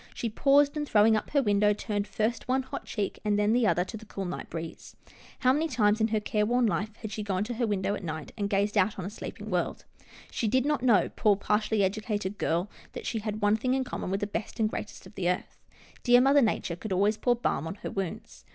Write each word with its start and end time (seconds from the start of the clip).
"She 0.15 0.29
paused, 0.29 0.75
and, 0.75 0.89
throwing 0.89 1.15
up 1.15 1.29
her 1.29 1.43
window, 1.43 1.73
turned 1.73 2.07
first 2.07 2.47
one 2.47 2.63
hot 2.63 2.85
cheek 2.85 3.19
and 3.23 3.37
then 3.37 3.53
the 3.53 3.67
other 3.67 3.83
to 3.85 3.95
the 3.97 4.05
cool 4.07 4.25
night 4.25 4.49
breeze. 4.49 4.95
How 5.41 5.53
many 5.53 5.67
times 5.67 6.01
in 6.01 6.07
her 6.07 6.19
careworn 6.19 6.65
life 6.65 6.95
had 6.95 7.11
she 7.11 7.21
gone 7.21 7.43
to 7.43 7.53
her 7.53 7.67
window 7.67 7.93
at 7.93 8.03
night, 8.03 8.31
and 8.35 8.49
gazed 8.49 8.79
out 8.79 8.97
on 8.97 9.05
a 9.05 9.11
sleeping 9.11 9.51
world. 9.51 9.85
She 10.31 10.47
did 10.47 10.65
not 10.65 10.81
know— 10.81 11.11
poor, 11.15 11.35
partially 11.35 11.83
educated 11.83 12.39
girl— 12.39 12.67
that 12.93 13.05
she 13.05 13.19
had 13.19 13.43
one 13.43 13.57
thing 13.57 13.75
in 13.75 13.83
common 13.83 14.09
with 14.09 14.21
the 14.21 14.25
best 14.25 14.59
and 14.59 14.67
greatest 14.71 15.05
of 15.05 15.13
the 15.13 15.29
earth. 15.29 15.59
LITTLE 16.07 16.13
HOUSETOP 16.15 16.15
159 16.15 16.15
Dear 16.15 16.21
Mother 16.21 16.41
Nature 16.41 16.75
could 16.75 16.91
always 16.91 17.17
pour 17.17 17.35
balm 17.35 17.67
on 17.67 17.75
her 17.85 17.91
wounds. 17.91 18.43